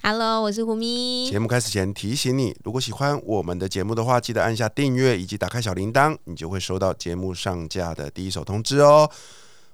[0.00, 1.28] Hello，我是胡咪。
[1.28, 9.10] 节目开始前提醒你，如果喜欢我们的节目的话，记得按下订阅以及打开小铃铛，你就会收到节目上架的第一手通知哦。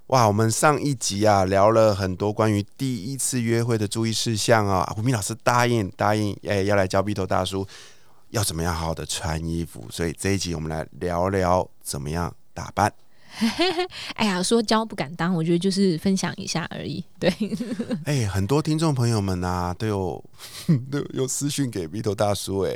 [0.08, 7.66] 哇，我们上一集啊聊了很多关于第一次约会的注意事项啊，胡咪老师答应答应，哎、要来教鼻头大叔
[8.30, 12.92] 要怎么样好好的穿衣服，所以这一集我们来聊聊怎么样打扮。
[14.14, 17.04] 哎呀，说教不敢当，我觉得就是分享一下而已。
[17.18, 17.32] 对，
[18.04, 20.24] 哎、很多听众朋友们啊都有
[20.90, 22.70] 都有有私讯给鼻头大叔、哎，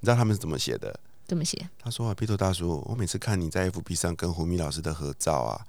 [0.00, 0.98] 你知道他们是怎么写的？
[1.26, 1.68] 怎么写。
[1.78, 5.60] 他说啊，鼻头大叔，我每次看你在 FB 上跟胡咪老师的合照啊，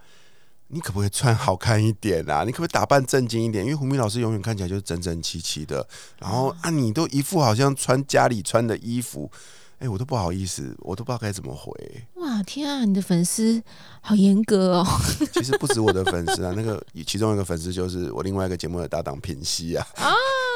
[0.68, 2.44] 你可不可以穿好看一点啊？
[2.44, 3.64] 你可不可以打扮正经一点？
[3.64, 5.88] 因为胡咪老师永远看起来就是整整齐齐的，
[6.20, 9.32] 然后啊，你都一副好像穿家里穿的衣服，
[9.80, 11.72] 哎、我都不好意思，我都不知道该怎么回。
[12.16, 13.62] 哇，天啊，你的粉丝
[14.02, 14.88] 好严格哦。
[15.34, 19.86] 其实不止我的粉丝啊，那个其中一个粉丝就是我另外一个节目的搭档平西啊。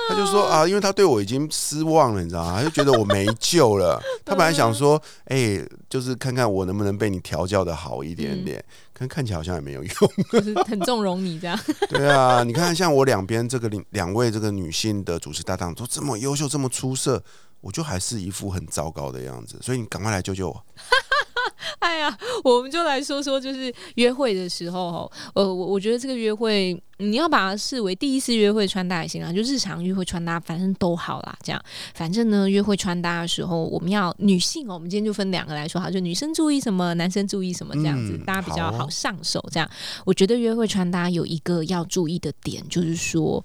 [0.10, 2.58] 他就说啊，因为他对我已经失望了，你知道吗？
[2.58, 4.02] 他就觉得我没救了。
[4.26, 9.94] 他本来想说，哎、就是看看我能不能被你调教的好一点点，可是看起来好像也没有用。
[10.32, 11.60] 就是很纵容你这样。
[11.90, 17.22] 对啊，你看像我两边这个两两位这个女性的主持搭档都这么优秀，这么出色，
[17.62, 19.58] 我就还是一副很糟糕的样子。
[19.62, 20.66] 所以你赶快来救救我。
[21.80, 31.38] 哎呀，我们就来说说，就是约会的时候，哈，呃，我我觉得这个约会，你要把它视为第一次约会穿搭也行啊，就日常约会穿搭，反正都好啦。
[31.42, 31.62] 这样，
[31.94, 39.44] 反正呢，约会穿搭的时候，我们要女性哦，我们今天就分两个来说，好，就女生注意什么，男生注意什么，这样子，嗯大家比较好上手。
[39.52, 39.70] 这样，
[40.06, 43.44] 我觉得约会穿搭有一个要注意的点，就是说，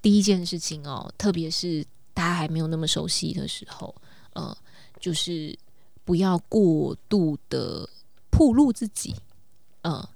[0.00, 3.94] 第一件事情哦，特别是大家还没有那么熟悉的时候，
[4.32, 4.56] 呃，
[4.98, 5.58] 就是
[6.04, 7.86] 不要过度的
[8.30, 9.14] 暴露自己，
[9.82, 10.08] 呃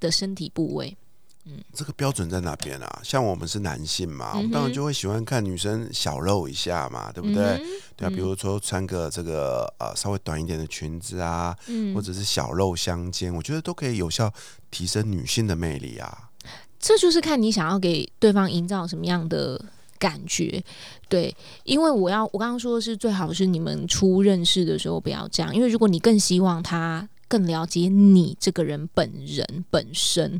[0.00, 0.96] 的身体部位。
[1.44, 3.00] 嗯这个标准在哪边啊？
[3.02, 7.44] 像我们是男性嘛，我们当然就会喜欢看女生小露一下嘛，对不对？
[7.44, 7.66] 嗯
[7.96, 14.32] 对啊，嗯比如说穿个这个呃稍微短一点的裙子啊，嗯或者是小露相间，我觉得都可以有效
[14.70, 16.30] 提升女性的魅力啊。
[16.78, 19.60] 这就是看你想要给对方营造什么样的
[20.02, 20.62] 感觉。
[21.08, 21.32] 对，
[21.62, 27.08] 因为我要我刚刚说的是，最好是你们初认识的时候不要这样，因为如果你更希望他。
[27.32, 30.38] 更了解你这个人本人本身，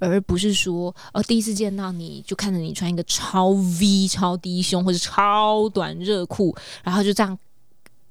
[0.00, 6.52] 而不是说，呃，第一次见到你就看着你穿一个超 V、超低胸或者超短热裤，
[6.82, 7.38] 然后就这样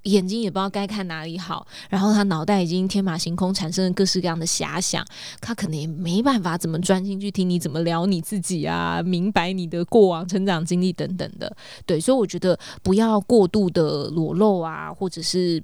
[0.03, 5.05] 眼睛也不知道该看哪里好，然后他脑袋已经天马行空，产生了各式各样的遐想，
[5.39, 11.55] 他可能也没办法怎么专心去听你怎么聊你自己啊，明白你的过往成长经历等等的。
[11.85, 15.63] 对，所以我觉得不要过度的裸露啊，或者是。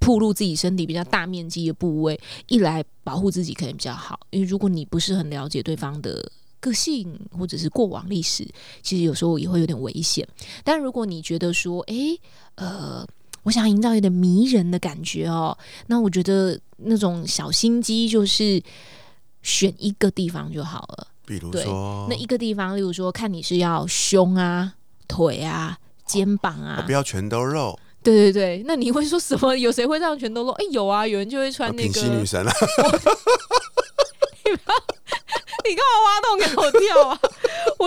[0.00, 6.30] 暴露自己身体比较大面积的部位，一来保护自己可能比较好，因为如果你不是很了解对方的
[6.60, 8.48] 个性或者是过往历史，
[8.80, 10.26] 其实有时候也会有点危险。
[10.64, 12.18] 但如果你觉得说，诶，
[12.54, 13.04] 呃，
[13.48, 18.62] 我想营造一点迷人的感觉哦，那我觉得那种小心机就是
[19.40, 21.06] 选一个地方就好了。
[21.24, 24.74] 比如说，那一个地方，例如说，看你是要胸啊、
[25.08, 28.62] 腿啊、肩膀啊哦，不要全都露，对对对。
[28.66, 29.56] 那你会说什么？
[29.56, 30.52] 有谁会让全都露？
[30.52, 32.00] 哎、有啊，有人就会穿那品个。
[32.02, 32.52] 析女神啊，
[35.64, 37.18] 你干嘛挖洞给我跳啊？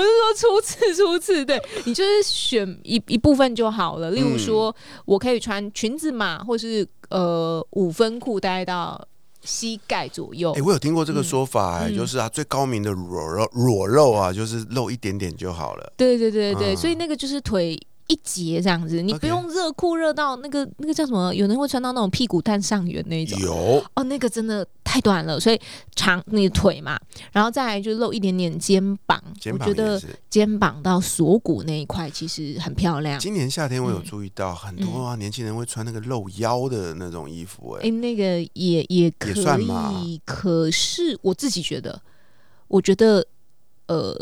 [0.02, 4.10] 我是说初次，初次，对你就是选一一部分就好了。
[4.12, 4.76] 例如说，
[5.06, 9.00] 我可以穿裙子嘛，或是呃五分裤，大概到
[9.44, 10.52] 膝盖左右。
[10.54, 15.94] 哎、我有听过这个说法、就是啊，最高明的裸肉裸肉啊，就是露一点点就好了。
[15.96, 17.80] 对对对对，嗯所以那个就是腿
[18.12, 21.34] 一截这样子，你不用热裤热到那个那个叫什么？
[21.34, 23.40] 有人会穿到那种屁股蛋上缘那种。
[23.40, 25.60] 有哦，那个真的太短了，所以
[25.96, 27.00] 长你的腿嘛，
[27.32, 30.02] 然后再来就露一点点肩膀，肩我觉得。
[30.30, 33.20] 肩膀到锁骨那一块其实很漂亮。
[33.20, 39.30] 今年夏天我有嗯注意到，很多啊年轻人会穿那个露腰的那种衣服、哎、哎、那个也也可
[40.06, 42.02] 以，可是我自己觉得，
[42.70, 43.28] 我觉得
[43.88, 44.16] 呃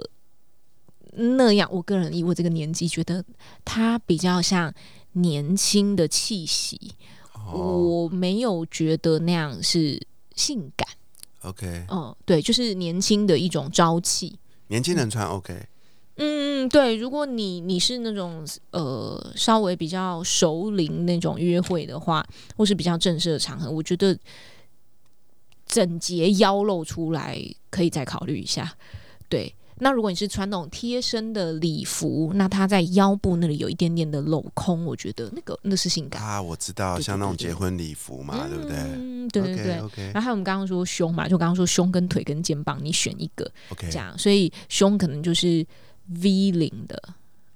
[1.37, 3.23] 那样，我个人以我这个年纪，觉得
[3.65, 4.73] 他比较像
[5.13, 6.93] 年轻的气息，
[7.33, 10.01] 哦我没有觉得那样是
[10.35, 10.87] 性感。
[11.41, 14.39] ，OK，嗯，对，就是年轻的一种朝气。
[14.67, 15.67] 年轻人穿 OK，
[16.17, 22.25] 嗯，对，如果你你是那种呃稍微比较熟龄那种约会的话，
[22.55, 24.17] 或是比较正式的场合，我觉得
[25.65, 28.75] 整节腰露出来可以再考虑一下。
[29.27, 36.21] 对，那如果你是穿那种贴身的礼服，那它在腰部那里有一点点的镂空，我觉得那个那是性感。
[36.21, 39.55] 啊，我知道，对对像那种结婚礼服嘛，对不对嗯，对对
[39.95, 40.05] 对。
[40.11, 45.65] 然后还有我们刚刚说胸嘛，就刚刚说胸跟腿跟肩膀，你选一个 OK 这样，所以胸可能就是
[46.21, 47.01] V 领的，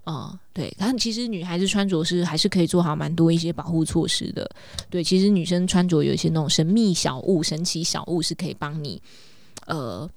[0.05, 0.73] 嗯，对。
[0.77, 4.49] 但其实女孩子穿着是还是可以做好蛮多一些保护措施的。
[4.89, 9.01] 对，其实女生穿着有一些那种神秘小物、神奇小物是可以帮你，
[9.65, 10.09] 呃，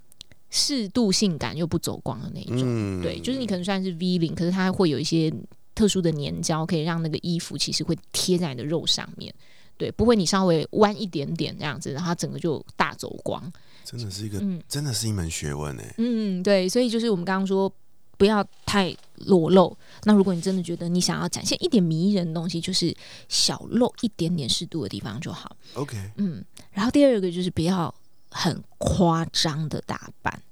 [0.56, 2.62] 适度性感又不走光的那一种。
[2.64, 5.30] 嗯对，就是你可能算是 V 领，可是它会有一些
[5.74, 9.32] 特殊的粘胶，可以让那个衣服其实会贴在你的肉上面。
[9.76, 13.52] 对，不会你稍微弯一点点这样子，然后它整个就大走光。
[13.84, 15.94] 真的是一个，嗯真的是一门学问哎。
[15.98, 17.70] 嗯，对，所以就是我们刚刚说
[18.16, 19.76] 不要太裸露。
[20.04, 22.96] 那如果你真的觉得你想要展现一点迷人的东西，就是
[23.28, 25.54] 小露一点点适度的地方就好。
[25.74, 26.42] OK，嗯，
[26.72, 27.94] 然后第二个就是不要
[28.36, 30.42] 很夸张的打扮。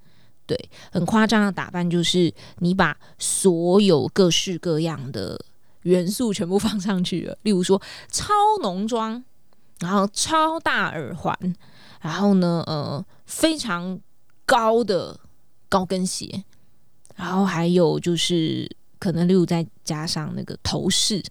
[0.47, 5.39] 对，很夸张的打扮就是你把所有各式各样的
[5.83, 9.25] 元素全部放上去了，例如说超浓妆，
[9.81, 11.57] 然后超大耳环，
[12.01, 13.99] 然后呢，呃，非常
[14.45, 15.19] 高的
[15.69, 16.45] 高跟鞋，
[17.15, 21.23] 然后还有就是可能例如再加上那个头饰。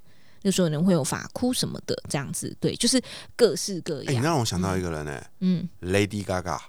[0.44, 3.02] 那时候人会有发箍什么的，这样子，对，就是
[3.36, 4.24] 各式各哎，你样。
[4.24, 6.60] 让我想到一个人哎嗯，，Lady Gaga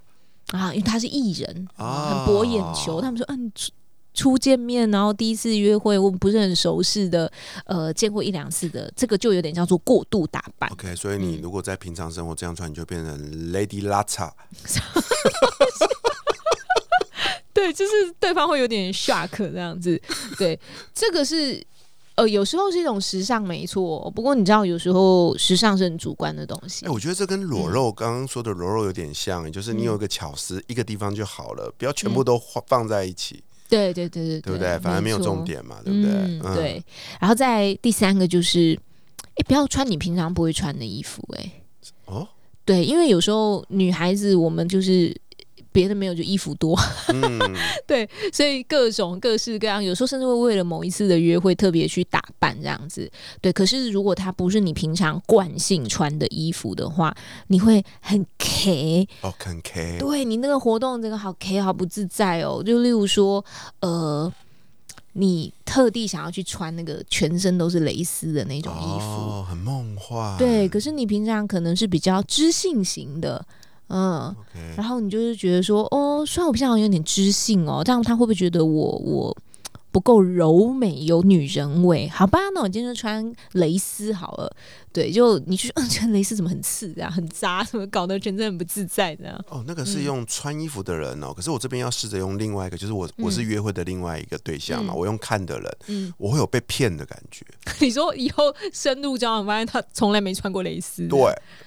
[0.49, 3.01] 啊，因为他是艺人，啊很博眼球。
[3.01, 3.73] 他们说，嗯、初
[4.15, 7.29] 初见面，然后第一次约会，我们不是很熟识的，
[7.67, 10.71] 呃，见过一两次的，这个就有点叫做过度打扮。
[10.71, 13.19] OK，所以你嗯如果在平常生活这样穿，你就变成
[13.53, 14.31] Lady Lata。
[17.53, 20.01] 对，就是对方会有点 shock 这样子。
[20.39, 20.61] 对，
[20.95, 21.67] 这个是。
[22.17, 24.11] 呃，有时候是一种时尚，没错。
[24.15, 26.87] 不过你知道，有时候时尚是很主观的东西。
[26.87, 34.79] 哎、我觉得这跟裸肉刚刚说的裸肉有点像，就是你有一个巧思，一个地方就好了，不要全部都放放在一起，对对对对对不对？
[34.79, 36.13] 反而没有重点嘛，对不对？
[36.13, 36.85] 嗯，对。
[37.21, 38.79] 然后再第三个就是，
[39.35, 41.53] 哎，不要穿你平常不会穿的衣服、哎，
[42.05, 42.29] 哦，
[42.65, 45.13] 对，因为有时候女孩子我们就是
[45.75, 46.79] 别的没有，就衣服多，
[47.13, 47.39] 嗯，
[48.33, 53.11] 所以各种各式各样，有时候甚至会为了某一次的约会特别去打扮这样子。
[53.41, 57.13] 对，可是如果它不是你平常惯性穿的衣服的话，
[57.49, 62.63] 你会很 K，哦，很 K，对你那个活动这个好 K 好不自在哦。
[62.65, 63.45] 就例如说，
[63.81, 64.33] 呃。
[65.17, 73.47] 你特地想要去穿那个全身都是蕾丝的那种衣服，哦，很梦幻，对，可是你平常可能是比较知性型的，
[73.95, 74.35] 嗯
[74.77, 79.37] 然后你就是觉得说，哦，虽然我平常好像有点知性哦，这样他会不会觉得我我
[79.95, 82.09] 不够柔美，有女人味？
[82.09, 84.53] 好吧，那我今天就穿蕾丝好了。
[84.93, 89.45] 对，就你去，嗯， 穿蕾丝怎么很刺啊，很扎，怎么搞得全身很不自在这样？
[89.49, 97.47] 哦，那个是用穿衣服的人哦，可是我这边要试着用另外一个，就是我嗯我是约会的另外一个对象嘛，嗯我用看的人，嗯，我会有被骗的感觉，
[97.81, 101.21] 你说以后深入交往，发现他从来没穿过蕾丝，对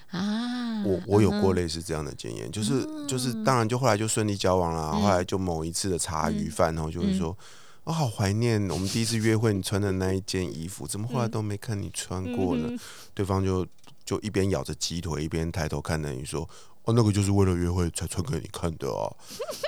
[0.10, 7.38] 啊，我我有过嗯类似这样的经验，就是就是当然就后来就顺利交往了，嗯后来就某一次的茶余饭后就会嗯说。
[7.88, 12.68] 我、好怀念我们第一次约会你穿的那一件衣服，怎么后来都没看你穿过呢？
[12.70, 12.80] 嗯
[13.14, 13.66] 对方就
[14.04, 16.42] 就一边咬着鸡腿，一边抬头看着你说
[16.84, 19.08] ：“哦，那个就是为了约会才穿给你看的哦。”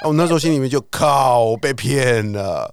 [0.04, 2.70] 啊，我那时候心里面就靠，我被骗了，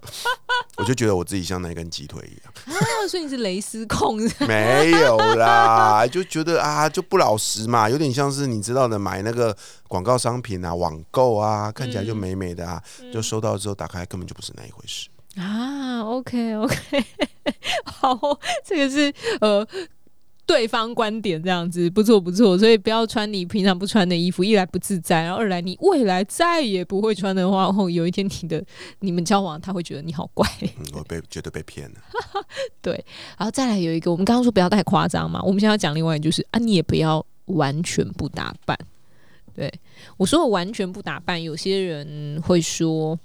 [0.78, 2.76] 我就觉得我自己像那根鸡腿一样。
[2.76, 15.08] 啊，所以你是蕾丝控，没有啦，就觉得啊，就不老实嘛，有点像是你知道的，买那个广告商品啊，网购啊，看起来就美美的啊，就收到之后打开根本就不是那一回事。
[15.36, 17.04] 啊，OK OK，
[17.84, 18.18] 好，
[18.64, 19.66] 这个是呃
[20.46, 28.64] 对方观点这样子，不错不错，所以不要穿你平常不穿的衣服，一来不自在，然后二来你未来再也不会穿的话，后有一天你的
[29.00, 31.96] 你们交往，他会觉得你好怪， 嗯，我被觉得被骗了。
[32.80, 32.92] 对
[33.36, 38.78] 然后再来有一个，我们刚刚说不要太夸张嘛，我们现在要讲另外就是啊，你也不要完全不打扮。
[39.54, 39.72] 对
[40.16, 43.18] 我说我完全不打扮，有些人会说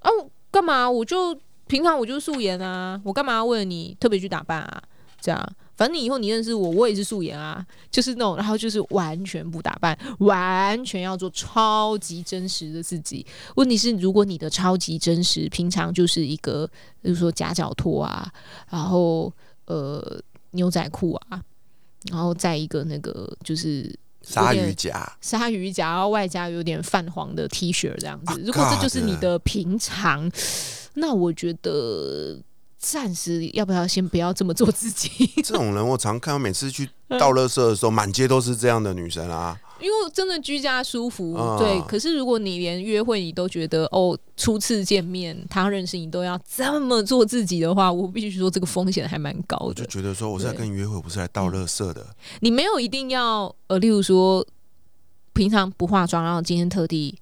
[0.00, 0.10] 哦，
[0.54, 0.88] 干嘛？
[0.88, 4.82] 我就平常我就素颜啊，我干嘛为了你特别去打扮啊？
[5.20, 13.26] 这样，反正你以后你认识我，我也是素颜啊，就是那种，然后就是完全不打扮， 完全要做超级真实的自己。
[13.56, 16.66] 问题是，如果你的超级真实，平常就是一个，
[17.02, 18.30] 比如说夹脚拖啊，
[18.70, 19.32] 然后
[19.64, 20.20] 呃
[20.52, 21.42] 牛仔裤啊，
[22.12, 23.92] 然后再一个那个就是
[24.26, 28.32] 鲨鱼夹，鲨鱼夹，然后外加有点泛黄的 T 恤这样子。
[28.32, 30.30] 啊如果这就是你的平常，
[30.94, 32.38] 那我觉得
[32.78, 39.58] 暂时要不要先不要这么做自己， 这种人我常看到，每次去倒垃圾的时候，满街都是这样的女生啊。
[39.84, 41.78] 因为真的居家舒服，啊对。
[41.82, 49.90] 可是如果你连约会你都觉得哦，初次见面他认识你都要这么做自己的话，我必须说这个风险还蛮高我就的。
[49.90, 52.06] 觉得说，我是来跟你约会，我不是来倒垃圾的。
[52.40, 54.44] 你没有一定要呃，例如说
[55.34, 57.14] 平常不化妆，然后今天特地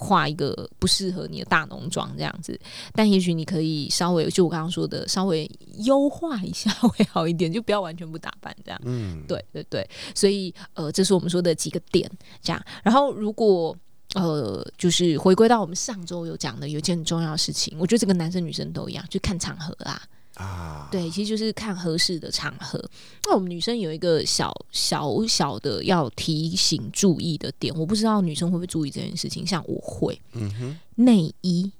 [0.00, 2.58] 画一个不适合你的大浓妆这样子，
[2.92, 5.50] 但也许你可以稍微就我刚刚说的，稍微
[5.80, 8.80] 优化一下会好一点，就不要完全不打扮这样。
[8.84, 12.08] 嗯，对对对，所以呃，这是我们说的几个点，
[12.40, 12.64] 这样。
[12.84, 13.76] 然后如果
[14.14, 20.00] 呃，就是回归到我们上周有讲的，有一件很重要的事情，我觉得这个男生女生都一样，就看场合啊。
[20.38, 22.82] 啊，对，其实就是看合适的场合。
[23.24, 31.70] 那我们女生有一个小小小的要提醒注意的点，我不知道女生会不会注意这件事情，像我会，嗯哼，内衣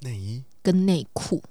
[0.00, 1.42] 内衣跟内裤。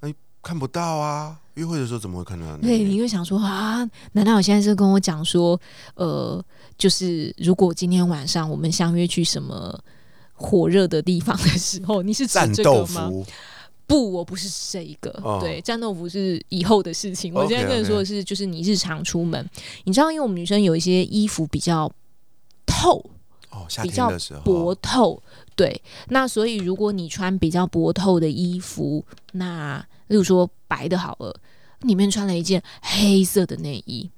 [0.00, 0.12] 哎
[0.42, 2.56] 看不到啊，约会的时候怎么会看到？
[2.58, 5.60] 对，你会想说啊，难道我现在是跟我讲说，
[5.94, 6.44] 呃，
[6.76, 9.76] 就是如果今天晚上我们相约去什么
[10.34, 13.10] 火热的地方的时候，你是指战这斗个吗？
[13.88, 15.10] 服不，我不是这一个。
[15.22, 17.32] 哦对，战斗服是以后的事情。
[17.32, 19.48] 我现在跟你说的是，就是你日常出门，
[19.84, 21.90] 你知道，因为我们女生有一些衣服比较
[22.66, 22.98] 透，
[23.50, 25.22] 哦，夏比较天的时候薄透，
[25.54, 25.80] 对。
[26.08, 29.78] 那所以如果你穿比较薄透的衣服，那
[30.08, 31.34] 例如说白的好了，
[31.82, 34.10] 里面穿了一件黑色的内衣。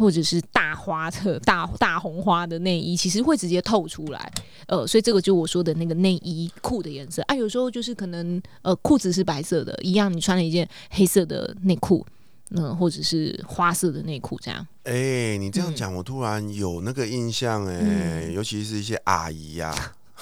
[0.00, 4.32] 或者是大花的大大红花的内衣，其实会直接透出来，
[4.66, 7.20] 呃，所以这个就我说的那个内衣裤的颜色。
[7.26, 12.04] 啊，有时候就是可能呃裤子是白色的，一样你穿了一件黑色的内裤，
[12.52, 15.76] 嗯、或者是花色的内裤这样，哎、你这样嗯。
[15.76, 18.32] 讲，我突然有那个印象哎、嗯。
[18.32, 19.74] 尤其是一些阿姨呀、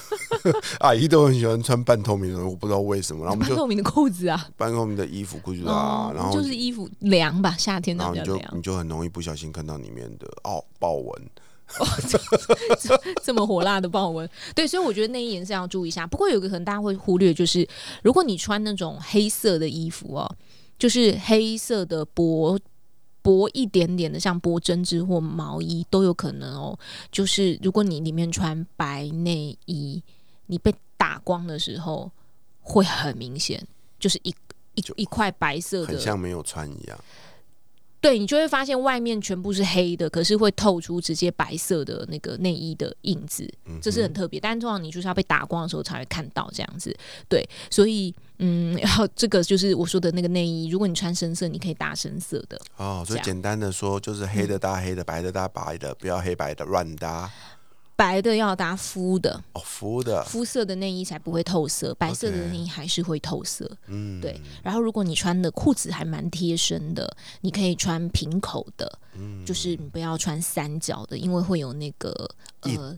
[0.80, 11.30] 阿姨都很喜欢穿半透明的，我不知道为什么，然后我们就半透明的裤子啊，半透明的衣服、裤子啊，然后就是衣服凉吧，夏天然后你就的比较凉你，就很容易不小心看到里面的哦豹纹，
[13.22, 16.06] 这么火辣的豹纹，对，所以我觉得内衣颜色要注意一下。
[16.06, 17.66] 不过有个可能大家会忽略，就是
[18.02, 20.36] 如果你穿那种黑色的衣服哦，
[20.78, 22.58] 就是黑色的薄
[23.28, 26.78] 薄一点点的，像薄针织或毛衣都有可能哦。
[27.12, 30.02] 就是如果你里面穿白内衣，
[30.46, 32.10] 你被打光的时候
[32.62, 33.62] 会很明显，
[33.98, 34.34] 就是一
[34.76, 36.98] 一一块白色的，很像没有穿一样。
[38.00, 43.48] 对你就会发现外面全部是黑的，可是会透出直接白色的那个内衣的印子，
[43.82, 44.38] 这是很特别。
[44.38, 46.96] 但通常你就是要被打光的时候才会看到这样子，
[47.28, 57.30] 对，所以嗯，然后这个就是我说的那个内衣，如果你穿深色，你可以搭深色的，哦，所以简单的说，就是黑的搭黑的，白的搭白的，不要黑白的乱搭。
[57.98, 63.68] 白的要搭肤的，哦，肤的，肤色的内衣才不会透色，白色的内衣还是会透色。
[63.88, 69.44] 嗯，对，然后如果你穿的裤子还蛮贴身的，你可以穿平口的，嗯。
[69.44, 72.12] 就是你不要穿三角的，因为会有那个
[72.60, 72.96] 呃，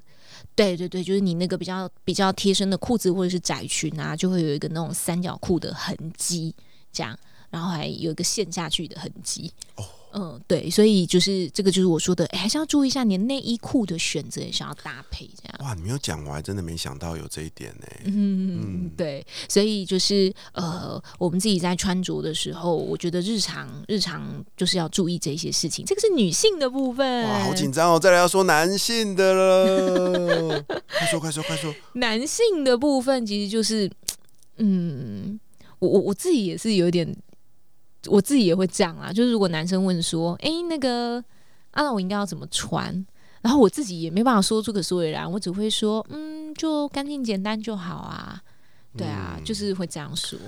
[0.54, 6.54] 对对对，就是你那个比较比较贴身的裤子或者是窄裙啊，就会有一个那种三角裤的痕迹，
[6.92, 9.50] 这样，然后还有一个陷下去的痕迹。
[9.76, 15.54] 哦嗯，对，所以就是这个就是我说的，哎，还是要注意一下你的内衣裤的选择，也是要搭配这样。
[15.60, 17.86] 哇，你没有讲，我还真的没想到有这一点呢。
[18.04, 25.84] 嗯，对，所以就是呃，我们自己在穿着的时候，我觉得日常日常就是要注意这些事情。
[25.84, 27.98] 这个是女性的部分，哇，好紧张哦！
[27.98, 31.72] 再来要说男性的了， 快说快说快说！
[31.94, 33.90] 男性的部分其实就是，
[34.56, 35.38] 嗯，
[35.78, 37.14] 我我我自己也是有点，
[38.06, 39.12] 我自己也会这样啊。
[39.12, 41.16] 就是如果男生问说，诶，那个
[41.72, 43.04] 啊，那我应该要怎么穿？
[43.42, 48.40] 然后我自己也没办法说出个所以然，我只会说，嗯，就干净简单就好啊。
[48.96, 50.38] 对啊，嗯就是会这样说。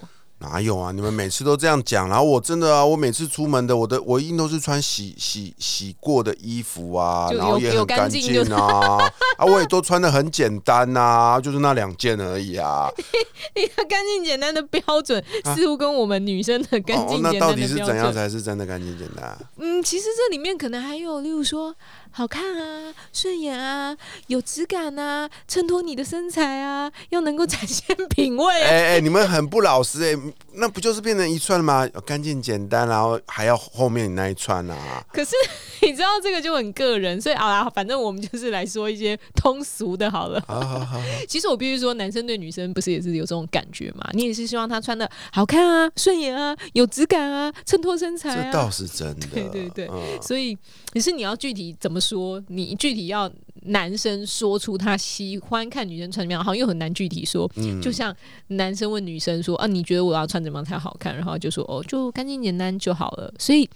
[0.42, 0.90] 哪有啊？
[0.92, 8.98] 你们每次都这样讲，然后我真的啊，我每次出门的，我的我一定都是穿洗洗洗过的衣服啊，然后也很干净啊，
[9.38, 12.90] 啊，我也都穿的很简单呐、就是那两件而已啊。
[13.54, 19.38] 你的干净简单的标准啊似乎跟我们女生的干哦，净那简单的到底是怎样，才是真的干净简单啊？
[19.58, 21.74] 嗯，其实这里面可能还有，例如说
[22.12, 28.68] 好看啊、顺眼啊、有质感啊、衬托你的身材啊，要能够展现品味啊。
[28.70, 30.18] 哎哎、你们很不老实哎、
[30.54, 31.88] 那不就是变成一串吗？
[32.04, 35.04] 干净简单，然后还要后面你那一串啊？
[35.12, 35.34] 可是
[35.80, 40.42] 你知道这个就很个人，所以好啦，反正我们就是来说一些通俗的好了。
[40.46, 44.08] 好好好好， 其实我必须说，男生对女生不是也是有这种感觉嘛？
[44.12, 48.44] 你也是希望他穿的好看啊、顺眼啊、有质感啊、衬托身材啊。
[48.44, 49.26] 这倒是真的。
[49.32, 50.56] 对对对嗯所以，
[50.92, 52.42] 可是你要具体怎么说？
[52.48, 53.30] 你具体要
[53.62, 57.50] 男生说出他喜欢看女生穿什么样，好像又很难具体说。
[57.56, 58.14] 嗯，就像
[58.48, 63.68] 男生问女生说：“啊，你觉得我要穿怎么样才好看？”然后就说：“哦，就干净简单就好了。”所以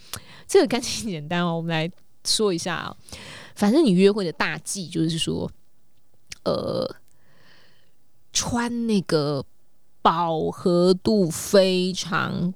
[0.48, 1.90] 这个干净简单哦，我们来
[2.24, 2.96] 说一下啊。
[3.54, 5.50] 反正你约会的大忌就是说，
[6.44, 6.96] 呃，
[8.32, 9.44] 穿那个
[10.02, 12.52] 饱和度非常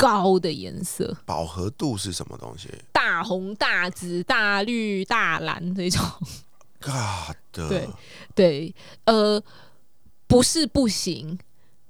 [0.00, 6.02] 高的颜色，饱和度是什么东西大红、大紫、大绿、大蓝这种。
[6.80, 7.88] ？God， 对
[8.34, 9.42] 对，呃，
[10.26, 11.38] 不是不行，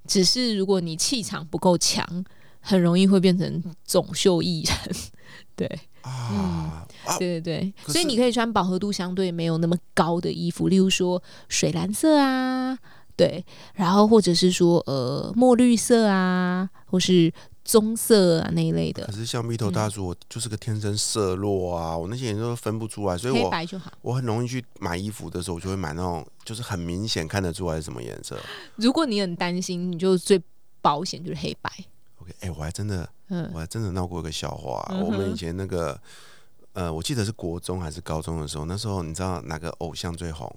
[0.09, 2.25] 只是如果你气场不够强，
[2.61, 4.97] 很容易会变成总秀艺人。
[5.55, 12.77] 对啊啊，对对对，所以你可以穿饱和度相对没有那么高的衣服，例如说水蓝色啊，
[13.15, 17.33] 对，然后或者是说呃墨绿色啊，或是
[17.65, 23.93] 棕色啊那一类的可，是像蜜头大叔，我就是个天生色弱啊，我那些颜色都分不出来，所以黑我白就好。
[24.03, 28.39] 我很容易去买衣服的时候，我就会买那种就是很明显看得出来是什么颜色。
[28.77, 30.41] 如果你很担心，你就最
[30.81, 31.71] 保险就是黑白。
[32.21, 36.01] OK，哎、我还真的嗯我还真的闹过一个笑话、嗯我们以前那个
[36.73, 40.55] 呃，我记得是国中还是高中的时候，那时候你知道哪个偶像最红？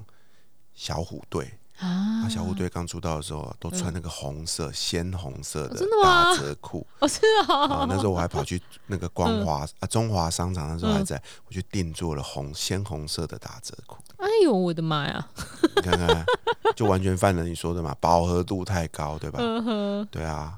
[0.74, 1.52] 小虎队。
[1.84, 7.86] 啊那小虎队刚出道的时候啊，都穿那个红色、鲜红色的真的吗大折裤哦是啊哦，。
[7.90, 13.98] 那时候我还跑去那个光华、啊中华商场，那时候还嗯在，我去定做了红鲜红色的打折裤。
[14.18, 15.28] 哎呦我的妈呀！
[15.76, 16.26] 你看看，
[16.76, 19.40] 就完全犯了你说的嘛，饱和度太高，对吧？
[20.10, 20.58] 对啊，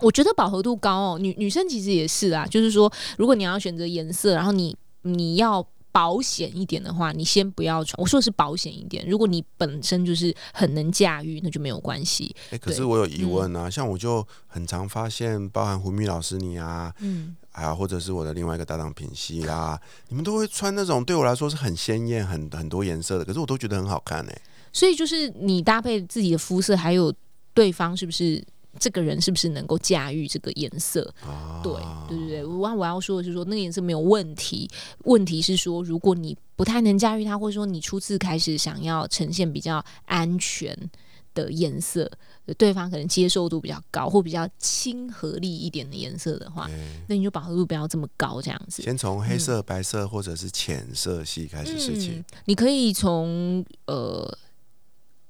[0.00, 5.66] 我觉得饱和度高哦，女女生其实也是啊，就是说，如果你要选择颜色，然后你你要
[5.96, 7.98] 保险一点的话，你先不要穿。
[7.98, 12.36] 我说的是保险一点，如果你本身就是很能驾驭，那就没有关系。
[12.50, 24.40] 哎、可是我有疑问啊，像我就很常发现，包含胡蜜老师你啊，嗯，啊，或者是我的另外一个搭档品熙啦，你们都会穿那种对我来说是很鲜艳、很很多颜色的，可是我都觉得很好看哎、
[24.74, 27.10] 所以就是你搭配自己的肤色，还有
[27.54, 28.44] 对方是不是
[28.78, 31.02] 这个人是不是能够驾驭这个颜色？
[31.22, 31.72] 啊，对
[32.08, 34.68] 对对对，我我要说的是说那个颜色没有问题，
[35.04, 40.74] 问题是说如果你不太能驾驭它，或者说你初次开始想要呈现比较安全
[41.34, 42.10] 的颜色，
[42.56, 48.82] 对方可能接受度比较高或比较亲和力一点的颜色的话，哎那你就饱和度不要这么高，这样子。
[48.82, 54.38] 先从黑色、白色或者是浅色系开始事情嗯。，你可以从呃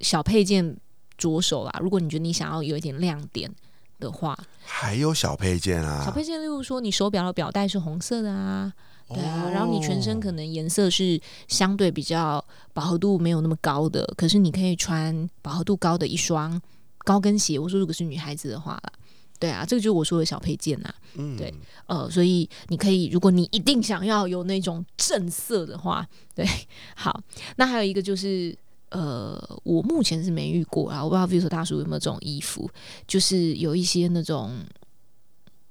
[0.01, 0.77] 小配件
[1.17, 1.79] 着手啦。
[1.81, 3.51] 如果你觉得你想要有一点亮点
[3.99, 8.73] 的话，还有小配件啊，小配件，例如说你手表的表带是红色的啊，
[9.09, 16.61] 对啊，然后你全身可能能颜色是相对比较饱和度没有那么高的，可是你可以穿饱和度高的一双
[16.99, 17.59] 高跟鞋。
[17.59, 18.93] 我说如果是女孩子的话啦，
[19.39, 20.95] 对啊，这个就是我说的小配件啊。
[21.15, 21.55] 嗯对
[21.87, 26.47] 呃，所以你可以，如果你一定想要有那种正色的话，对，
[26.95, 27.19] 好，
[27.57, 28.55] 那还有一个就是。
[28.91, 32.71] 呃，我目前是没遇过啊，我不知道 v i s 大叔有没有这种衣服，
[33.07, 34.53] 就是有一些那种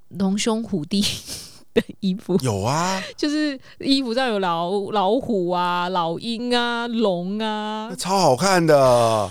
[0.08, 1.02] 龙兄虎弟
[1.74, 7.88] 的衣服，有啊， 就是衣服上有老老虎啊、老鹰啊、龙啊。
[7.90, 9.30] 那，超好看的，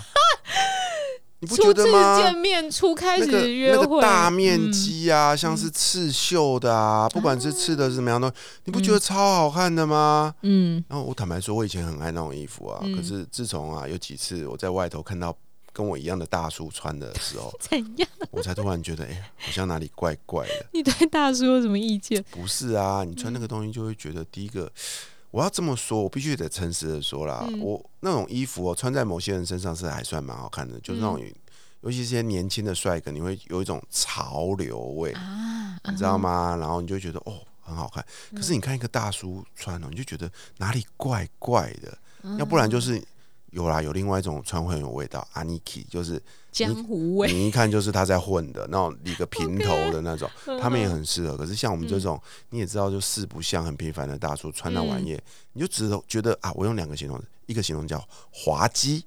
[1.40, 2.22] 你不觉初次得吗？
[2.22, 8.32] 见面、初开那个始约会，那个大面嗯积啊，像是刺绣的啊，不管是刺的是什么样的，
[8.64, 10.34] 你不觉得超好看的吗？
[10.42, 15.36] 嗯，然后我坦白说，我以前很爱那种衣服啊，嗯可是自从啊有几次我在外头看到
[15.72, 18.08] 跟我一样的大叔穿的时候， 怎样？
[18.30, 20.66] 我才突然觉得，哎、好像哪里怪怪的。
[20.72, 22.24] 你对大叔有什么意见？
[22.30, 24.72] 不是啊，你穿那个东西就会觉得，第一个，
[25.30, 31.20] 我要这么说，我必须得诚实的说啦，嗯我那种衣服哦，穿在某些人身上是还算蛮好看的，就是那种，
[31.82, 36.56] 尤其是些年轻的帅哥，你会有一种潮流味，啊，你知道吗？
[36.56, 38.04] 然后你就觉得哦很好看。
[38.30, 43.02] 嗯可是你看一个大叔穿哦，你就觉得哪里怪怪的，嗯要不然就是。
[43.56, 51.38] 有啦，有另外一种穿会很有味道，Aniki 就是江湖味，你一看就是他在混的那种理个平头的那种， 嗯他们也很适合。
[51.38, 55.18] 可是像我们这种，你也知道，就四不像、很平凡的大叔穿那玩意，
[55.54, 57.98] 你就只觉得啊，我用两个形容，一个形容叫
[58.30, 59.02] 滑稽，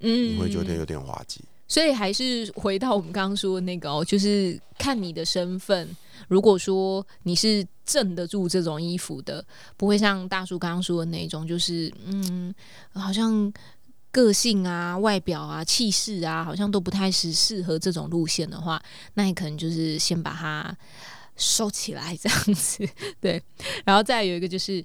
[0.00, 1.40] 嗯你会觉得有点滑稽。
[1.68, 5.88] 所以还是回到我们刚刚说的那个哦，就是看你的身份。
[6.28, 9.44] 如果说你是镇得住这种衣服的，
[9.76, 12.54] 不会像大叔刚刚说的那种，就是嗯，
[12.92, 13.52] 好像
[14.10, 18.82] 个性啊、外表啊、气势啊，好像都不太是适合这种路线的话，
[19.14, 20.76] 那你可能就是先把它
[21.36, 22.88] 收起来这样子。
[23.20, 23.42] 对，
[23.84, 24.84] 然后再有一个就是。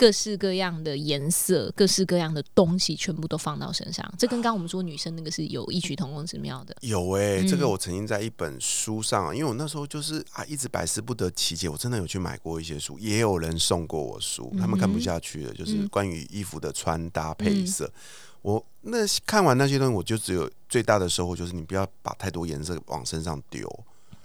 [0.00, 4.10] 各式各样的颜色、各式各样的东西，全部都放到身上。
[4.18, 6.74] 这跟刚刚我们说女生那个是有异曲同工之妙的。
[6.80, 11.68] 有哎、嗯这个我曾经在一本书上啊，因为我那时候就是啊，一直百思不得其解。
[11.68, 17.92] 我真的有去买过一些书，也有人送过我书，他们看不下去了，就是嗯关于衣服的穿搭配色。
[18.40, 23.68] 我那看完那些东西，我就只有最大的收获就是你不要把太多颜色往身上丢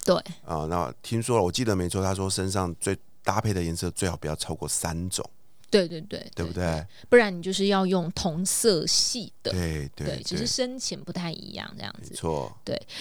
[0.05, 0.65] 对，啊。
[0.69, 5.29] 那听说了，我记得没错，他说身上最搭配的颜色最好不要超过三种，
[5.75, 6.85] 对对对，对不对？
[7.09, 9.51] 不然你就是要用同色系的。
[9.51, 12.57] 对对对，只是深浅不太一样这样子，没错，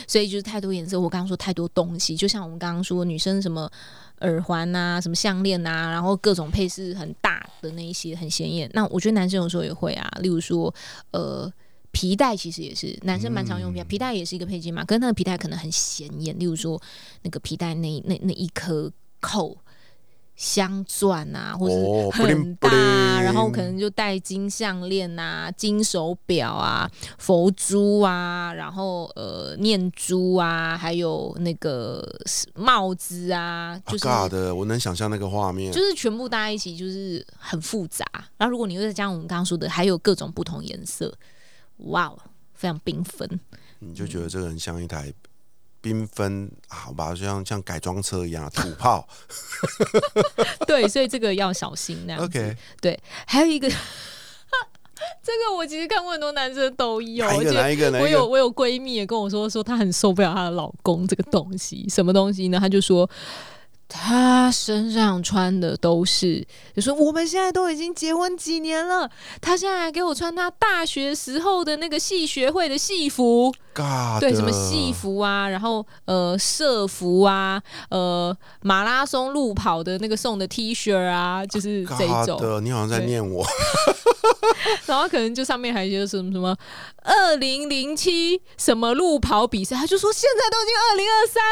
[0.07, 1.01] 所以就是太多颜色。
[1.01, 3.71] 我刚刚说太多东西，就像我们刚刚说女生什么
[4.21, 8.71] 耳环呐、什么项链呐，然后各种配饰很大的那一些很显眼。
[8.75, 10.75] 那我觉得男生有时候也会啊，例如说
[11.13, 11.53] 呃。
[11.97, 16.83] 皮带其实也是男生蛮常用皮带，皮带也是一个配件嘛，可是那个皮带可能很显眼，例如说
[17.23, 19.57] 那个皮带那那那一颗扣
[20.37, 32.05] 镶钻啊，或哦是很大然后可能就戴金项链啊、金手表啊、佛珠啊，然后呃念珠啊，还有那个
[32.55, 34.09] 帽子啊，就是。
[34.09, 35.73] 啊的，我能想象那个画面。
[35.73, 38.05] 就是全部搭在一起，就是很复杂。
[38.37, 41.13] 然后如果你又再加上我们刚刚说的，还有各种不同颜色，
[41.77, 42.19] 哇，哦，
[42.53, 43.29] 非常缤纷。
[43.79, 45.13] 你就觉得这个很像一台
[45.85, 49.07] 缤纷，啊好吧，就像像改装车一样土炮。
[50.67, 52.25] 对，所以这个要小心那样。
[52.25, 53.69] OK，对还有一个，
[55.23, 57.27] 这个我其实看过很多男生都有？
[57.27, 57.91] 而且？
[58.01, 62.59] 我有我有闺蜜也跟我说，说她很受不了她的老公这个东西，什么东西呢？
[62.59, 63.09] 她就说。
[63.89, 69.09] 她身上穿的都是，就说我们现在都已经结婚几年了，
[69.41, 82.41] 他现在还给我穿他大学时候的那个系学会的戏服，尬对，什么戏服啊，然后呃社服啊，呃马拉松路跑的那个送的 T 恤啊，就是这种。
[82.41, 83.47] 的，你好像在念我。
[84.87, 86.57] 然后可能就上面还有一些什么什么
[87.03, 91.43] 二零零七什么路跑比赛，他就说现在都已经二零二三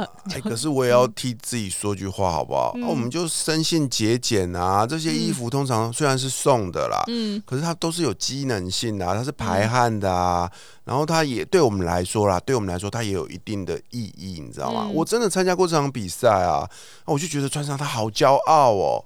[0.00, 2.72] 了，哎，可是我也要替自己说句话，好不好？
[2.76, 10.50] 嗯啊我们就生性节俭啊，这些衣服通常虽然是送的啦，嗯，可是它都是有机能性的、啊，它是排汗的啊，
[10.84, 14.84] 然后它也对我们来说啦，对我们来说它也有一定的意义，你知道吗？
[14.86, 16.68] 嗯我真的参加过这场比赛啊，
[17.04, 19.04] 我就觉得穿上它好骄傲哦。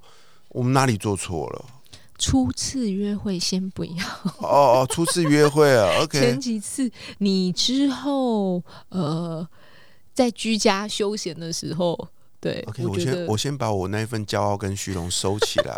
[0.49, 1.65] 我们哪里做错了？
[2.17, 4.05] 初次约会先不要，
[4.39, 9.47] 哦哦，初次约会啊， OK，前几次你之后呃
[10.13, 11.95] 在居家休闲的时候，
[12.39, 15.75] 对 OK，我我先我先把我那一份骄傲跟虚荣收起来。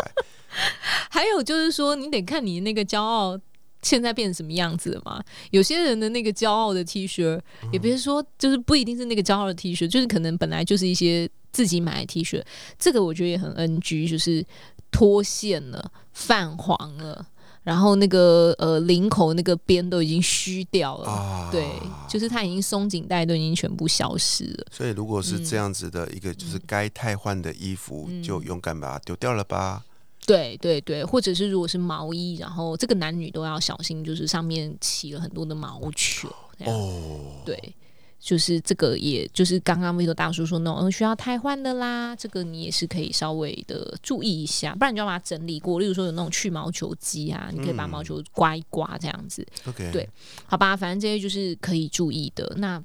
[1.10, 3.40] 还有就是说，你得看你那个骄傲
[3.82, 5.24] 现在变成什么样子了嘛。
[5.52, 7.40] 有些人的那个骄傲的 T 恤，
[7.72, 12.44] 也别说就是不一定是那个骄傲的 T 恤，就是可能本来就是一些自己买的 T 恤，
[12.78, 14.46] 这个我觉得也很 NG，就是
[14.92, 17.26] 脱线了、泛黄了。
[17.64, 21.50] 然后那个呃领口那个边都已经虚掉了，啊。
[21.52, 21.66] 对，
[22.10, 24.66] 就是它已经松紧带都已经全部消失了。
[24.72, 28.24] 所以如果是这样子的一个，就是该汰换的衣服，嗯。
[28.24, 29.84] 就勇敢把它丢掉了吧。
[30.26, 36.30] 对对对，或者是如果是毛衣，然后这个男女都要小心，就是上面起了很多的毛球。
[36.66, 37.76] 哦，对，
[38.22, 45.80] 就是这个，也就是刚刚 Vito 大叔说那种需要汰换的啦，这个你也是可以稍微的注意一下，不然你就要把它整理过。
[45.80, 50.08] 例如说有那种去毛球机啊，你可以把毛球刮一刮这样子，OK，对
[50.46, 50.78] 好吧？
[50.78, 52.54] 反正这些就是可以注意的。
[52.58, 52.82] 那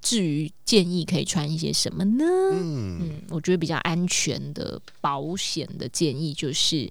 [0.00, 2.24] 至于建议可以穿一些什么呢？
[2.52, 6.90] 嗯，嗯，我觉得比较安全的、保险的建议就是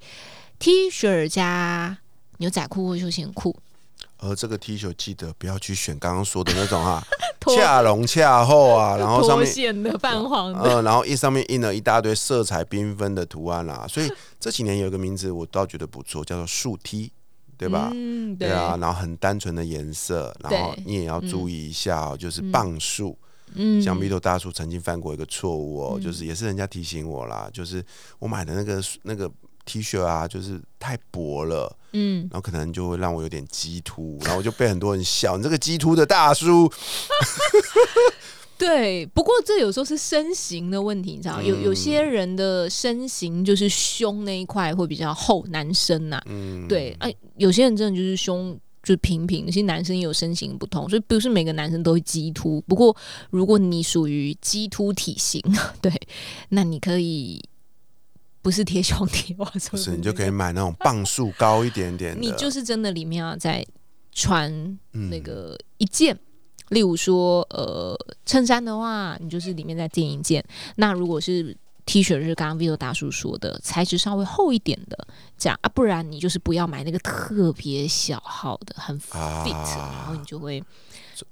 [0.60, 1.98] T 恤加
[2.38, 3.56] 牛仔裤或休闲裤，
[4.20, 7.04] 而这个 T 恤记得不要去选刚刚说的那种啊，
[7.56, 10.60] 恰隆恰厚啊，然后上面线的、泛黄的。
[10.60, 17.12] 呃，然后一上面印了一大堆色彩缤纷的图案啦、所以这几年有一个名字我倒觉得不错，叫做树 T，
[17.58, 17.90] 对吧？
[17.94, 23.18] 嗯，对啊，，然后很单纯的颜色，然后你也要注意一下、哦，就是嗯磅数。
[23.54, 27.84] 嗯，像 Vito 大叔曾经犯过一个错误哦，嗯就是也是人家提醒我啦，就是
[28.20, 29.32] 我买的那个那个
[29.68, 36.72] T 恤啊，就是太薄了，嗯，然后可能就会让我有点鸡突，然后我就被很多人笑，你这个鸡突的大叔，
[38.58, 39.06] 对。
[39.08, 48.58] 不过这有时候是身形的问题，你知道，有有些人的身形就是胸那一块会比较厚，男生呐、嗯，对，哎、有些人真的就是胸。
[48.84, 52.62] 就是平平，其实男生也有身形不同，所以不是每个男生都会鸡突。
[52.62, 52.96] 不过
[53.32, 55.44] 如果你属于鸡突体型，
[55.82, 55.92] 对，
[56.50, 57.44] 那你可以
[58.48, 63.62] 不是贴胸贴袜，不不是你就可以买那种磅数高一点点的，你就是真的里面要再
[64.14, 64.50] 穿
[64.94, 66.18] 嗯那个一件。
[66.70, 67.94] 例如说，呃，
[68.26, 70.42] 衬衫的话，你就是里面再垫一件。
[70.78, 75.08] 那如果是 T 恤是刚刚 Vito 大叔说的，材质稍微厚一点的，
[75.38, 80.64] 这样啊，不然你就是不要买那个特别小号的，很 fit，、啊然后你就会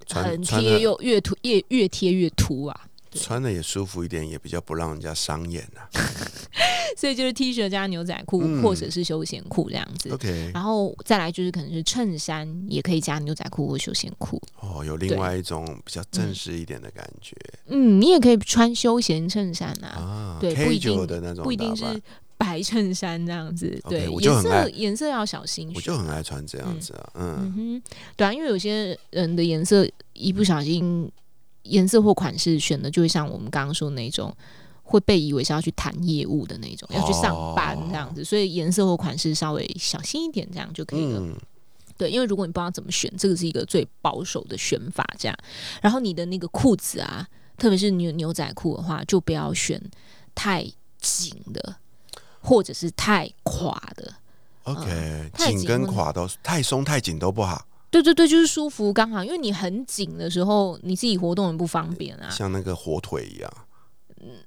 [0.10, 2.78] 很贴又越凸越越贴越凸啊。
[3.18, 5.88] 穿的也舒服一点，也比较不让人家伤眼啊。
[6.96, 10.10] 所以就是 T 恤加牛仔裤、嗯或者是休闲裤这样子。
[10.10, 14.42] OK，然后再来就是可能是衬衫，也可以加牛仔裤或休闲裤。
[14.60, 17.36] 哦，有另外一种比较正式一点的感觉、
[17.68, 21.84] 嗯，你也可以穿休闲衬衫啊，啊，对不一定的那种不一定是
[22.38, 23.78] 白衬衫这样子。
[23.90, 25.72] 对，颜色颜色要小心。
[25.76, 27.82] 我就很爱穿这样子啊，嗯嗯哼，
[28.16, 31.12] 对啊，因为有些人的颜色一不小心
[31.64, 34.36] 颜色或款式选的，就会像我们刚刚说的那种。
[34.88, 41.20] 会被以为是要去谈业务的那种，要去上班这样子，所以颜色或款式稍微小心一点，这样就可以了。
[41.20, 41.36] 嗯，
[41.98, 45.36] 对，因为如果你不知道怎么选，这个是一个最保守的选法，这样。
[45.82, 49.82] 然后你的那个裤子啊，特别是牛牛仔裤的话，就不要选
[50.36, 50.64] 太
[51.00, 51.78] 紧的，
[52.40, 54.14] 或者是太垮的。
[54.64, 62.30] OK，紧跟垮都太松太紧都不好，对对对，就是舒服刚好，因为你很紧的时候，你自己活动很不方便啊。
[62.30, 63.52] 像那个火腿一样。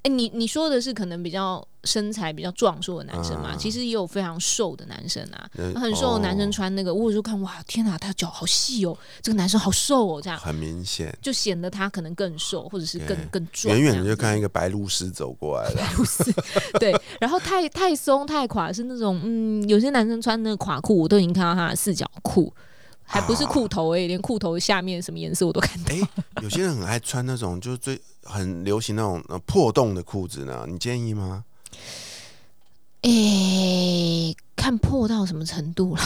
[0.03, 3.51] 哎，你你说的是可能比较身材比较壮硕的男生嘛？
[3.51, 13.75] 啊其实也有非常瘦的男生啊，嗯很瘦的男生哦穿那个，我有时候看哇，天哪，他脚好细哦，这个男生好瘦哦，这样很明显，就显得他可能更瘦，或者是更对更壮。
[13.75, 15.83] 远远的就看一个个白鹭鸶走过来了。
[15.95, 16.25] 不 是
[16.79, 22.53] 对，然后太太松太垮是那种嗯，有些男生穿那个垮裤，我都已经看到他的四角裤，
[23.11, 25.95] 还不是裤头诶、连裤头下面什么颜色我都看到。
[25.95, 26.01] 哎、
[26.43, 31.45] 有些人很爱穿那种，就是最很流行那种、呃、破洞的裤子呢，你建议吗？
[33.03, 36.03] 诶、看破到什么程度了？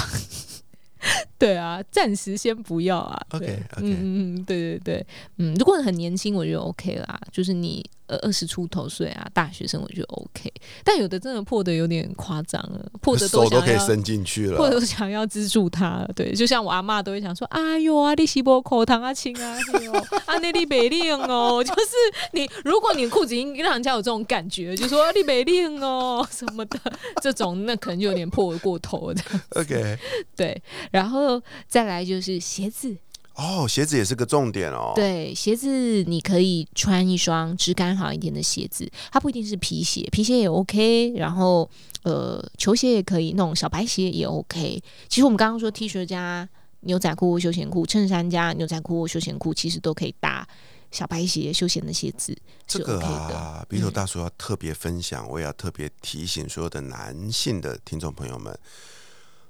[1.38, 3.20] 对啊，暂时先不要啊。
[3.30, 5.06] OK，OK 嗯嗯嗯，对对对，
[5.38, 10.52] 嗯，如果你很年轻，我觉得 OK 啦，就是你呃二十出头岁啊，大学生我觉得 OK，
[10.84, 13.60] 但有的真的破的有点夸张了，破的手都。
[13.62, 19.92] 可以伸进去或者想要资助他，对，就像我阿妈都会想说：“哎呦啊，你洗波口糖啊，亲啊，哎呦，
[20.26, 21.62] 啊那你没令哦。
[21.64, 21.90] ”就是
[22.32, 26.78] 你，如果你裤子已经让人家有这种感觉，就说、啊、你没令哦什么的，
[27.22, 29.22] 这种那可能就有点破过头的。
[29.50, 29.96] OK，
[30.34, 30.60] 对，
[30.92, 32.96] 然后再来就是鞋子，
[33.34, 41.68] 哦，鞋子也是个重点哦。，对，鞋子你可以穿一双质感好一点的鞋子，它不一定是皮鞋，皮鞋也 OK，然后
[42.02, 44.82] 呃球鞋也可以，那种小白鞋也 OK。
[45.08, 46.48] 其实我们刚刚说 T 恤加
[46.80, 50.46] 牛仔裤或休闲裤，衬衫加牛仔裤或休闲裤，其实都可以搭
[50.90, 53.00] 小白鞋、休闲的鞋子是这个。
[53.00, 58.54] 啊，鼻头大叔要特别分享，我也要特别提醒所有的男性的听众朋友们。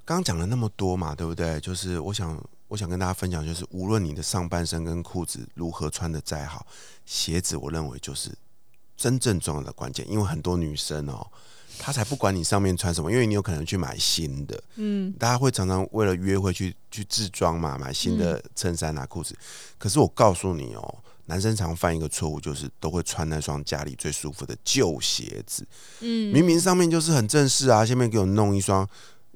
[0.04, 1.60] 刚刚讲了那么多嘛，对不对？
[1.60, 2.36] 就是我想，
[2.68, 6.66] 我想跟大家分享，就是无论你的上半身跟裤子如何穿的再好，
[7.06, 8.30] 鞋子我认为就是
[8.96, 10.08] 真正重要的关键。
[10.10, 11.26] 因为很多女生哦，
[11.78, 19.36] 她才不管你上面穿什么，因为你有可能去买新的，嗯，大家会常常为了约会去去自装嘛，买新的衬衫啊、裤子。
[19.78, 25.64] 可是我告诉你哦，男生常犯一个错误，就是都会穿那双家里最舒服的旧鞋子。
[26.00, 28.86] 嗯明明上面就是很正式啊，下面给我弄一双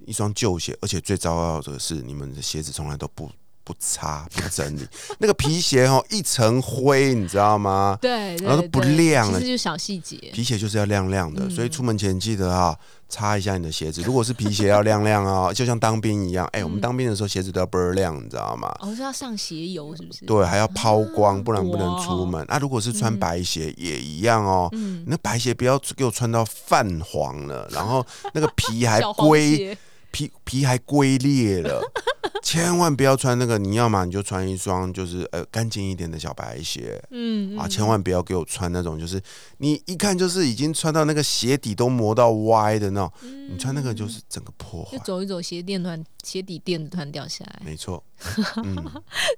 [0.05, 3.31] 一双旧鞋，而且最糟糕的是，你们的鞋子从来都不
[3.65, 4.87] 不擦不整理，
[5.19, 7.99] 那个皮鞋哦一层灰，你知道吗？
[8.01, 10.17] 对，对然后都不亮了其实就是小细节。
[10.33, 12.77] 皮鞋就是要亮亮的，嗯所以出门前记得啊，
[13.09, 14.03] 擦一下你的鞋子。
[14.07, 16.47] 如果是皮鞋要亮亮哦，就像当兵一样。
[16.53, 18.73] 哎、我们嗯当兵的时候鞋子都要倍儿亮，你知道吗？
[18.79, 20.25] 哦，是要上鞋油是不是？
[20.27, 22.45] 对，还要抛光，啊不然不能出门。
[22.47, 24.69] 啊，如果是穿嗯白鞋也一样哦。
[24.75, 29.79] 嗯，那白鞋不要给我穿到泛黄了，然后那个皮还 小黄龟鞋
[30.17, 31.83] 皮皮还龟裂了，
[32.43, 33.59] 千万不要穿那个。
[33.59, 39.21] 你要嘛你就穿一双就是呃干净一点的小白鞋，嗯啊，千万不要给我穿那种，就是
[39.59, 43.13] 你一看就是已经穿到那个鞋底都磨到歪的那种，
[43.51, 45.05] 你穿那个就是整个破坏就。
[45.05, 47.61] 走一走，鞋垫突然鞋底垫子突然掉下来。
[47.63, 48.03] 没错，
[48.65, 48.75] 嗯，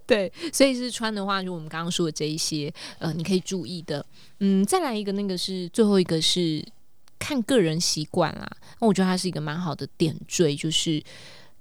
[0.06, 4.06] 对，所以是穿的话，就我们刚刚说的这一些，呃，你可以注意的。
[4.38, 6.64] 嗯，再来一个，那个是最后一个是
[7.18, 8.50] 看个人习惯啦。
[8.80, 11.02] 那我觉得它是一个蛮好的点缀，就是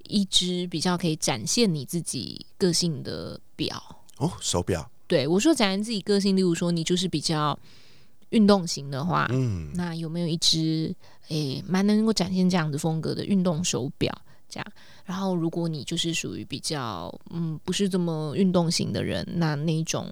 [0.04, 3.82] 一只比较可以展现你自己个性的表。
[4.18, 7.58] 哦，手表，对我说展现自己个性，例如说你就是比较
[8.30, 10.96] 运动型的话，嗯，那有没有一只
[11.30, 14.12] 诶蛮能够展现这样子风格的运动手表？
[14.50, 14.66] 这样，
[15.04, 20.10] 然后如果你就是属于比较嗯不是这么运动型的人，那那种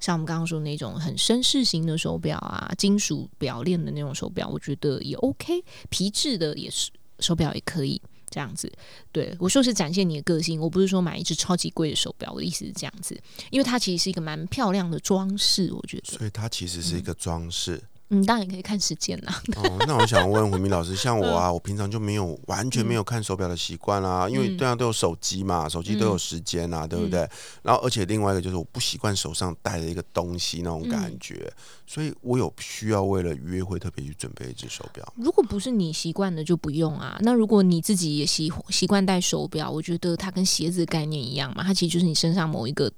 [0.00, 8.00] 像我们刚刚说那种很绅士型的手表啊，金属表链的那种手表，我觉得也 OK，皮质的也是手表也可以。
[8.30, 8.70] 这样子，
[9.10, 13.18] 对我说是展现你的个性，我不是说买一只超级贵的手表，我的意思是这样子，
[13.50, 17.82] 因为它其实是一个蛮漂亮的装饰，我觉得，所以它其实是一个装饰，
[18.26, 19.42] 当然也可以看时间啦。
[19.56, 27.28] 哦，那我想问胡明老师，像我啊，我平常就没有完全没有看手表的习惯啦，因为嗯对啊都有手机嘛，手机都有时间啊，对不对？
[27.62, 31.52] 然后而且另外一个就是我不习惯手上带着一个东西那种感觉，
[31.86, 35.06] 所以我有需要为了约会特别去准备一只手表。
[35.16, 37.18] 如果不是你习惯的，就不用啊。
[37.20, 42.90] 那如果你自己也习习惯戴手表，我觉得它跟鞋子的概念一样嘛，它其实就是你身上某一个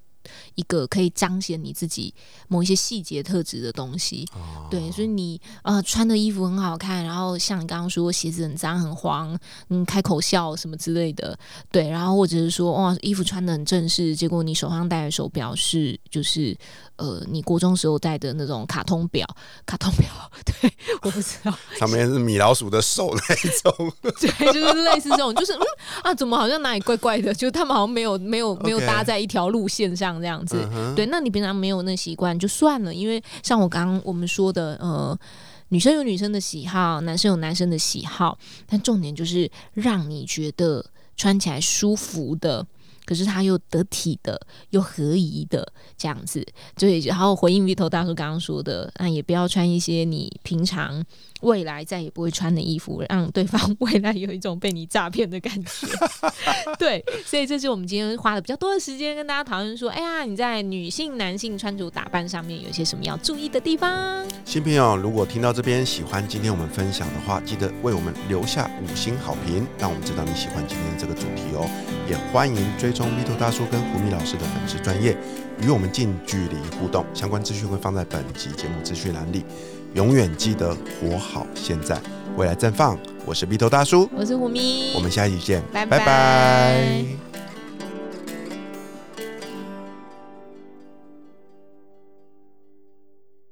[0.54, 2.14] 一个可以彰显你自己
[2.48, 4.26] 某一些细节特质的东西。
[4.35, 9.37] 哦对，所以你呃穿的衣服很好看，然后像你刚刚说鞋子很脏很黄，
[9.68, 11.38] 嗯，开口笑什么之类的，
[11.70, 16.56] 对，然后或者是说哇衣服穿的很正式，结果你手上戴的手表是就是
[16.96, 19.26] 呃你国中时候戴的那种卡通表，
[19.66, 20.09] 卡通表，
[20.44, 25.61] 对，我不知道，上面是米老鼠的手那一种， 对，就是类似这种，就是嗯
[26.04, 27.35] 啊，怎么好像哪里怪怪的？
[27.35, 30.66] 就是他们好像没有没有没有搭在一条路线上这样子。
[30.73, 35.18] 嗯对，那你平常没有那习惯就算了，因为像我刚刚我们说的，呃，
[35.68, 40.83] 女生有女生的喜好，男生有男生的喜好，但重点就是让你觉得
[41.18, 42.66] 穿起来舒服的。
[43.11, 45.66] 可是他又得体的，又合宜的
[45.99, 46.46] 这样子，
[46.79, 47.01] 对。
[47.01, 51.05] 然后回应 V 头大叔刚刚说的，那也不要穿一些你平常
[51.40, 55.88] 未来再也不会穿的衣服，让对方未来有一种被你诈骗的感觉。
[56.79, 64.25] 对，所以这是我们今天花了比较多的时间跟大家讨论说，哎呀，你在女性、男性穿着打扮上面有些什么要注意的地方？
[64.44, 71.68] 新朋友，如果听到这边喜欢今天我们分享的话，记得为我们留下五星好评，让我们知道你喜欢今天的这个主题哦。
[72.09, 75.16] 也欢迎追踪 Vito 大叔跟胡米老师的粉丝专业，
[75.62, 77.02] 与我们近距离互动。
[77.14, 79.42] 相关资讯会放在本集节目资讯栏里。
[79.94, 81.98] 永远记得活好现在，
[82.36, 82.98] 未来绽放。
[83.24, 87.30] 我是 Vito 大叔，我是胡咪，我们下一集见，拜拜拜